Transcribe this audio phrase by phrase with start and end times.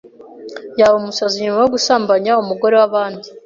[0.79, 3.27] Yabaye umusazi nyuma yogusambanya umugore wa bandi